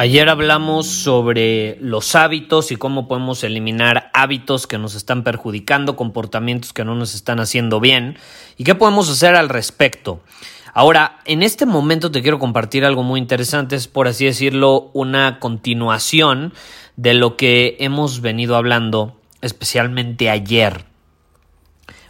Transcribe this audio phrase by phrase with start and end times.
[0.00, 6.72] Ayer hablamos sobre los hábitos y cómo podemos eliminar hábitos que nos están perjudicando, comportamientos
[6.72, 8.16] que no nos están haciendo bien
[8.56, 10.22] y qué podemos hacer al respecto.
[10.72, 15.38] Ahora, en este momento te quiero compartir algo muy interesante, es por así decirlo una
[15.38, 16.54] continuación
[16.96, 20.86] de lo que hemos venido hablando, especialmente ayer.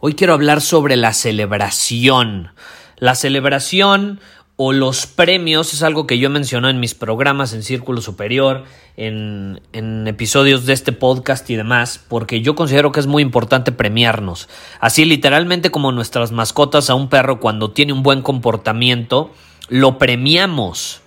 [0.00, 2.50] Hoy quiero hablar sobre la celebración.
[2.98, 4.18] La celebración
[4.56, 8.64] o los premios es algo que yo menciono en mis programas en Círculo Superior,
[8.96, 13.70] en, en, episodios de este podcast y demás, porque yo considero que es muy importante
[13.70, 14.48] premiarnos.
[14.80, 19.30] Así literalmente como nuestras mascotas a un perro cuando tiene un buen comportamiento,
[19.68, 21.02] lo premiamos,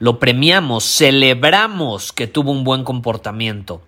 [0.00, 3.82] lo premiamos, celebramos que tuvo un buen comportamiento.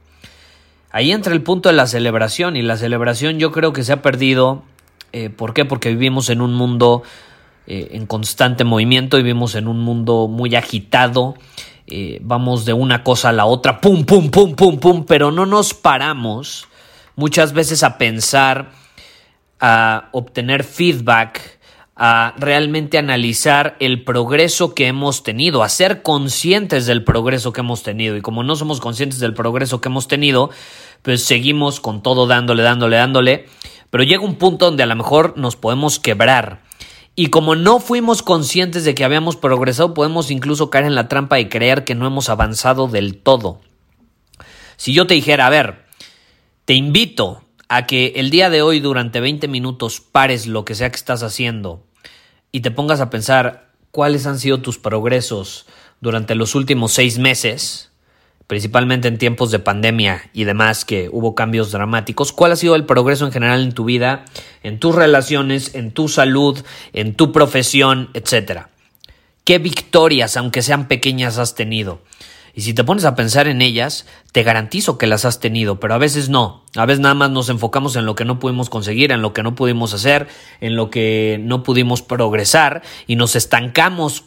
[0.92, 4.00] Ahí entra el punto de la celebración y la celebración yo creo que se ha
[4.00, 4.62] perdido.
[5.12, 5.64] Eh, ¿Por qué?
[5.64, 7.02] Porque vivimos en un mundo
[7.66, 11.34] eh, en constante movimiento, vivimos en un mundo muy agitado,
[11.86, 15.46] eh, vamos de una cosa a la otra, pum, pum, pum, pum, pum, pero no
[15.46, 16.68] nos paramos
[17.16, 18.70] muchas veces a pensar,
[19.60, 21.58] a obtener feedback,
[21.96, 27.82] a realmente analizar el progreso que hemos tenido, a ser conscientes del progreso que hemos
[27.82, 28.16] tenido.
[28.16, 30.50] Y como no somos conscientes del progreso que hemos tenido,
[31.02, 33.46] pues seguimos con todo dándole, dándole, dándole.
[33.90, 36.65] Pero llega un punto donde a lo mejor nos podemos quebrar
[37.16, 41.40] y como no fuimos conscientes de que habíamos progresado, podemos incluso caer en la trampa
[41.40, 43.60] y creer que no hemos avanzado del todo.
[44.76, 45.86] Si yo te dijera, a ver,
[46.66, 50.90] te invito a que el día de hoy durante 20 minutos pares lo que sea
[50.90, 51.86] que estás haciendo
[52.52, 55.64] y te pongas a pensar cuáles han sido tus progresos
[56.02, 57.90] durante los últimos seis meses,
[58.46, 62.84] principalmente en tiempos de pandemia y demás que hubo cambios dramáticos, ¿cuál ha sido el
[62.84, 64.24] progreso en general en tu vida,
[64.62, 66.62] en tus relaciones, en tu salud,
[66.92, 68.70] en tu profesión, etcétera?
[69.44, 72.00] ¿Qué victorias, aunque sean pequeñas, has tenido?
[72.56, 75.92] Y si te pones a pensar en ellas, te garantizo que las has tenido, pero
[75.92, 76.64] a veces no.
[76.74, 79.42] A veces nada más nos enfocamos en lo que no pudimos conseguir, en lo que
[79.42, 80.26] no pudimos hacer,
[80.62, 84.24] en lo que no pudimos progresar y nos estancamos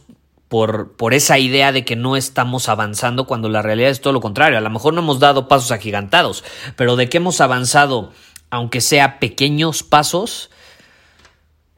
[0.49, 4.19] por, por, esa idea de que no estamos avanzando cuando la realidad es todo lo
[4.19, 4.57] contrario.
[4.57, 6.43] A lo mejor no hemos dado pasos agigantados,
[6.75, 8.11] pero de que hemos avanzado,
[8.49, 10.49] aunque sea pequeños pasos,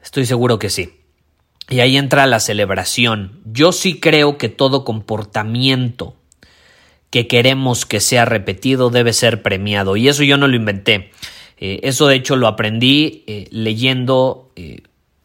[0.02, 0.98] estoy seguro que sí.
[1.68, 3.40] Y ahí entra la celebración.
[3.44, 6.16] Yo sí creo que todo comportamiento
[7.10, 9.96] que queremos que sea repetido debe ser premiado.
[9.96, 11.10] Y eso yo no lo inventé.
[11.58, 14.80] Eh, eso de hecho lo aprendí eh, leyendo eh,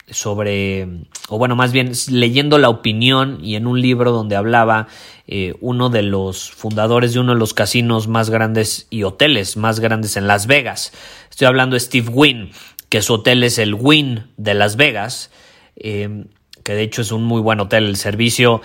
[0.09, 0.87] sobre,
[1.27, 4.87] o bueno, más bien leyendo la opinión y en un libro donde hablaba
[5.27, 9.79] eh, uno de los fundadores de uno de los casinos más grandes y hoteles más
[9.79, 10.93] grandes en Las Vegas.
[11.29, 12.51] Estoy hablando de Steve Wynn,
[12.89, 15.29] que su hotel es el Wynn de Las Vegas,
[15.75, 16.25] eh,
[16.63, 17.85] que de hecho es un muy buen hotel.
[17.85, 18.61] El servicio,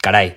[0.00, 0.36] caray,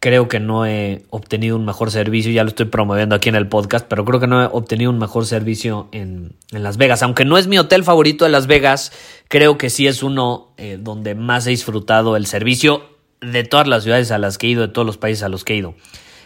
[0.00, 3.48] Creo que no he obtenido un mejor servicio, ya lo estoy promoviendo aquí en el
[3.48, 7.02] podcast, pero creo que no he obtenido un mejor servicio en, Las Vegas.
[7.02, 8.92] Aunque no es mi hotel favorito de Las Vegas,
[9.28, 12.82] creo que sí es uno eh, donde más he disfrutado el servicio
[13.20, 15.44] de todas las ciudades a las que he ido, de todos los países a los
[15.44, 15.74] que he ido.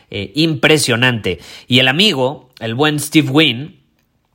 [0.08, 1.40] Eh, impresionante.
[1.66, 3.80] Y el amigo, el buen Steve Wynn,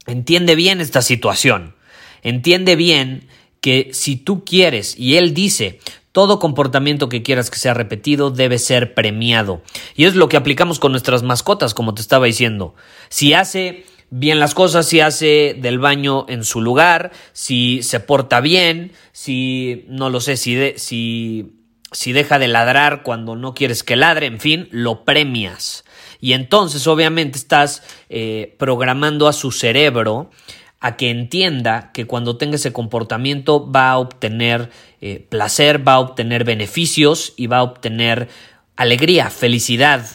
[0.05, 1.75] entiende bien esta situación.
[2.23, 3.29] Entiende bien
[3.61, 5.79] que si tú quieres, y él dice,
[6.19, 9.61] todo comportamiento que quieras que sea repetido debe ser premiado.
[9.95, 12.75] Y es lo que aplicamos con nuestras mascotas, como te estaba diciendo.
[13.07, 18.41] Si hace bien las cosas, si hace del baño en su lugar, si se porta
[18.41, 21.53] bien, si no lo sé, si, si,
[21.93, 25.85] si deja de ladrar cuando no quieres que ladre, en fin, lo premias.
[26.19, 30.31] Y entonces obviamente estás eh, programando a su cerebro
[30.81, 34.69] a que entienda que cuando tenga ese comportamiento va a obtener
[35.01, 38.29] eh, placer, va a obtener beneficios y va a obtener
[38.75, 40.05] alegría, felicidad,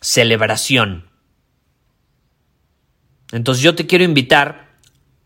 [0.00, 1.08] celebración.
[3.32, 4.68] Entonces yo te quiero invitar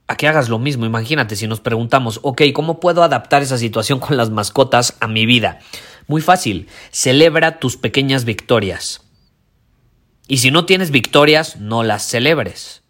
[0.07, 0.87] a que hagas lo mismo.
[0.87, 5.27] Imagínate si nos preguntamos, ok, ¿cómo puedo adaptar esa situación con las mascotas a mi
[5.27, 5.61] vida?
[6.07, 9.03] Muy fácil, celebra tus pequeñas victorias.
[10.29, 12.82] Y si no tienes victorias, no las celebres.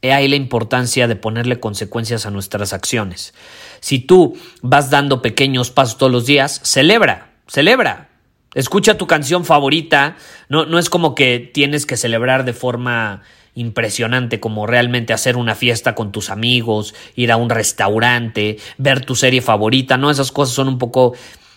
[0.00, 3.34] He ahí la importancia de ponerle consecuencias a nuestras acciones.
[3.80, 8.10] Si tú vas dando pequeños pasos todos los días, celebra, celebra.
[8.54, 10.16] Escucha tu canción favorita.
[10.48, 13.22] No, no es como que tienes que celebrar de forma
[13.58, 19.16] impresionante como realmente hacer una fiesta con tus amigos, ir a un restaurante, ver tu
[19.16, 21.14] serie favorita, no, esas cosas son un poco,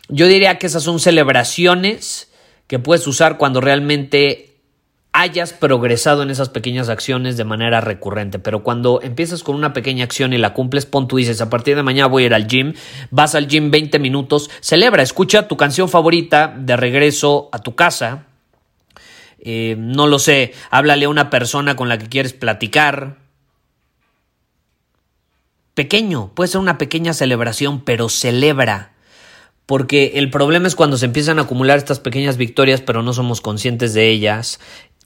[0.10, 2.32] yo diría que esas son celebraciones
[2.66, 4.51] que puedes usar cuando realmente
[5.14, 8.40] hayas progresado en esas pequeñas acciones de manera recurrente.
[8.40, 11.76] Pero cuando empiezas con una pequeña acción y la cumples, pon tú dices, a partir
[11.76, 12.74] de mañana voy a ir al gym,
[13.10, 18.28] vas al gym 20 minutos, celebra, escucha tu canción favorita de regreso a tu casa.
[19.40, 23.18] Eh, no lo sé, háblale a una persona con la que quieres platicar.
[25.74, 28.92] Pequeño, puede ser una pequeña celebración, pero celebra
[29.72, 33.40] porque el problema es cuando se empiezan a acumular estas pequeñas victorias pero no somos
[33.40, 34.60] conscientes de ellas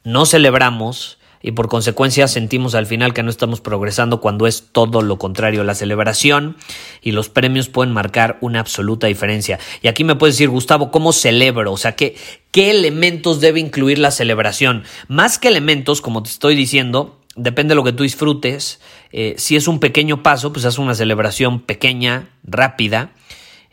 [0.05, 5.03] no celebramos y por consecuencia sentimos al final que no estamos progresando cuando es todo
[5.03, 5.63] lo contrario.
[5.63, 6.57] La celebración
[7.03, 9.59] y los premios pueden marcar una absoluta diferencia.
[9.83, 11.71] Y aquí me puedes decir, Gustavo, ¿cómo celebro?
[11.71, 12.15] O sea, ¿qué,
[12.49, 14.85] qué elementos debe incluir la celebración?
[15.07, 18.79] Más que elementos, como te estoy diciendo, depende de lo que tú disfrutes.
[19.11, 23.11] Eh, si es un pequeño paso, pues haz una celebración pequeña, rápida.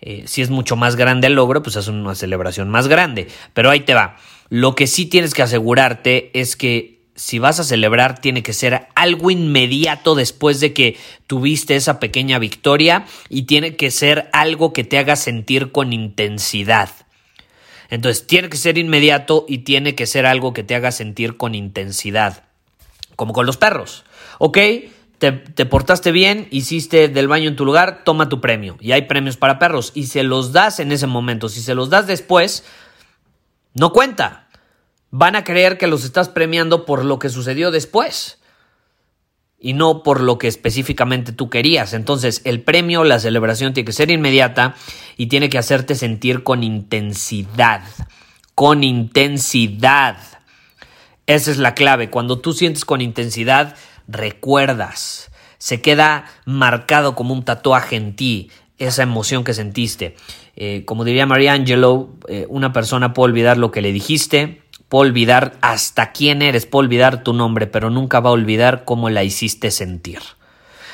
[0.02, 3.28] Eh, si es mucho más grande el logro, pues haz una celebración más grande.
[3.54, 4.18] Pero ahí te va.
[4.52, 8.86] Lo que sí tienes que asegurarte es que si vas a celebrar tiene que ser
[8.94, 14.84] algo inmediato después de que tuviste esa pequeña victoria y tiene que ser algo que
[14.84, 16.90] te haga sentir con intensidad.
[17.88, 21.54] Entonces tiene que ser inmediato y tiene que ser algo que te haga sentir con
[21.54, 22.44] intensidad.
[23.16, 24.04] Como con los perros.
[24.36, 24.58] Ok,
[25.16, 28.76] te, te, portaste bien, hiciste del baño en tu lugar, toma tu premio.
[28.80, 29.92] Y hay premios para perros.
[29.94, 31.48] Y se los das en ese momento.
[31.48, 32.64] Si se los das después,
[33.74, 34.41] no cuenta.
[35.12, 38.38] Van a creer que los estás premiando por lo que sucedió después
[39.60, 41.92] y no por lo que específicamente tú querías.
[41.92, 44.74] Entonces, el premio, la celebración tiene que ser inmediata
[45.18, 47.82] y tiene que hacerte sentir con intensidad.
[48.54, 50.16] Con intensidad.
[51.26, 52.08] Esa es la clave.
[52.08, 53.76] Cuando tú sientes con intensidad,
[54.08, 55.30] recuerdas.
[55.58, 60.16] Se queda marcado como un tatuaje en ti esa emoción que sentiste.
[60.56, 64.61] Eh, como diría María Angelo, eh, una persona puede olvidar lo que le dijiste,
[64.92, 69.08] puede olvidar hasta quién eres, puede olvidar tu nombre, pero nunca va a olvidar cómo
[69.08, 70.18] la hiciste sentir.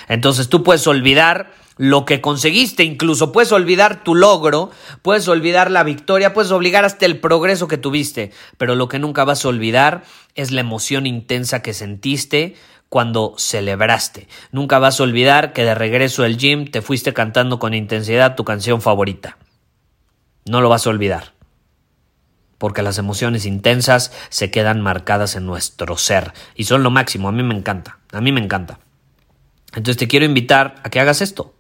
[0.07, 4.71] Entonces tú puedes olvidar lo que conseguiste, incluso puedes olvidar tu logro,
[5.03, 9.25] puedes olvidar la victoria, puedes obligar hasta el progreso que tuviste, pero lo que nunca
[9.25, 10.05] vas a olvidar
[10.37, 12.55] es la emoción intensa que sentiste
[12.89, 14.29] cuando celebraste.
[14.53, 18.45] Nunca vas a olvidar que de regreso al gym te fuiste cantando con intensidad tu
[18.45, 19.39] canción favorita.
[20.45, 21.38] No lo vas a olvidar.
[22.59, 26.33] Porque las emociones intensas se quedan marcadas en nuestro ser.
[26.55, 27.29] Y son lo máximo.
[27.29, 27.99] A mí me encanta.
[28.13, 28.81] A mí me encanta.
[29.69, 31.55] Entonces te quiero invitar a que hagas esto.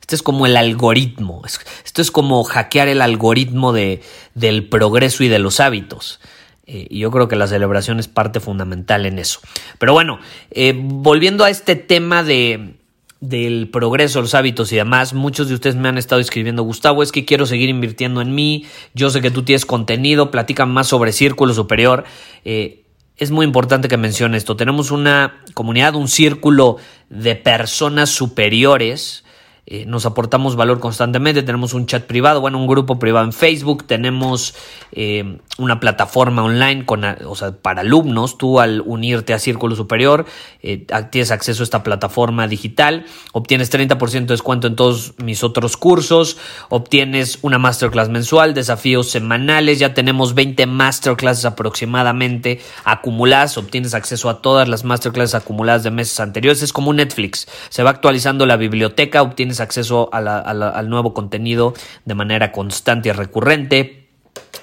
[0.00, 1.42] Este es como el algoritmo.
[1.84, 4.00] Esto es como hackear el algoritmo de,
[4.34, 6.20] del progreso y de los hábitos.
[6.64, 9.40] Eh, y yo creo que la celebración es parte fundamental en eso.
[9.78, 10.18] Pero bueno,
[10.50, 12.77] eh, volviendo a este tema de,
[13.20, 17.10] del progreso, los hábitos y demás, muchos de ustedes me han estado escribiendo, Gustavo, es
[17.10, 21.12] que quiero seguir invirtiendo en mí, yo sé que tú tienes contenido, platican más sobre
[21.12, 22.04] Círculo Superior.
[22.44, 22.84] Eh,
[23.16, 24.56] es muy importante que mencione esto.
[24.56, 26.76] Tenemos una comunidad, un círculo
[27.10, 29.24] de personas superiores
[29.70, 33.86] eh, nos aportamos valor constantemente, tenemos un chat privado, bueno, un grupo privado en Facebook,
[33.86, 34.54] tenemos
[34.92, 40.24] eh, una plataforma online con, o sea, para alumnos, tú al unirte a Círculo Superior
[40.62, 45.76] eh, tienes acceso a esta plataforma digital, obtienes 30% de descuento en todos mis otros
[45.76, 46.38] cursos,
[46.70, 54.40] obtienes una masterclass mensual, desafíos semanales, ya tenemos 20 masterclasses aproximadamente acumuladas, obtienes acceso a
[54.40, 59.20] todas las masterclasses acumuladas de meses anteriores, es como Netflix, se va actualizando la biblioteca,
[59.20, 61.74] obtienes acceso al nuevo contenido
[62.04, 64.08] de manera constante y recurrente.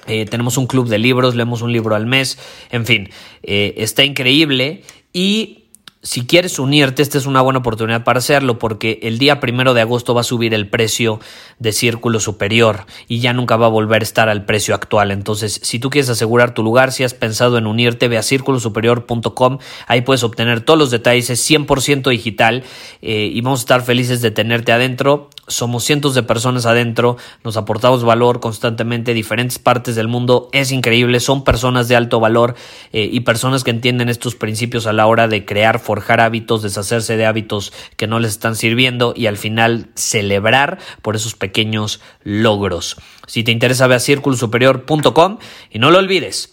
[0.06, 2.38] Eh, tenemos un club de libros, leemos un libro al mes,
[2.70, 3.10] en fin,
[3.42, 5.65] eh, está increíble y
[6.06, 9.80] si quieres unirte, esta es una buena oportunidad para hacerlo porque el día primero de
[9.80, 11.18] agosto va a subir el precio
[11.58, 15.10] de Círculo Superior y ya nunca va a volver a estar al precio actual.
[15.10, 19.58] Entonces, si tú quieres asegurar tu lugar, si has pensado en unirte, ve a círculosuperior.com.
[19.88, 22.62] Ahí puedes obtener todos los detalles, es 100% digital
[23.02, 25.28] eh, y vamos a estar felices de tenerte adentro.
[25.48, 31.20] Somos cientos de personas adentro, nos aportamos valor constantemente, diferentes partes del mundo, es increíble,
[31.20, 32.54] son personas de alto valor
[32.92, 37.16] eh, y personas que entienden estos principios a la hora de crear, forjar hábitos, deshacerse
[37.16, 42.96] de hábitos que no les están sirviendo y al final celebrar por esos pequeños logros.
[43.26, 45.38] Si te interesa, ve a círculosuperior.com
[45.70, 46.50] y no lo olvides,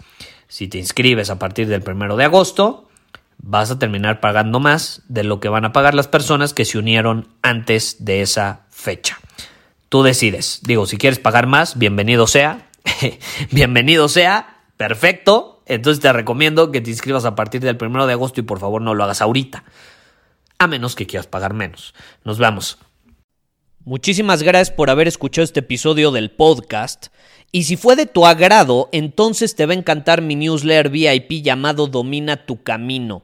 [0.47, 2.87] si te inscribes a partir del primero de agosto,
[3.37, 6.77] vas a terminar pagando más de lo que van a pagar las personas que se
[6.77, 9.17] unieron antes de esa fecha.
[9.89, 10.59] Tú decides.
[10.63, 12.69] Digo, si quieres pagar más, bienvenido sea.
[13.51, 14.61] bienvenido sea.
[14.77, 15.63] Perfecto.
[15.65, 18.81] Entonces te recomiendo que te inscribas a partir del primero de agosto y por favor
[18.81, 19.63] no lo hagas ahorita.
[20.59, 21.93] A menos que quieras pagar menos.
[22.25, 22.77] Nos vemos.
[23.85, 27.07] Muchísimas gracias por haber escuchado este episodio del podcast.
[27.51, 31.87] Y si fue de tu agrado, entonces te va a encantar mi newsletter VIP llamado
[31.87, 33.23] Domina tu Camino.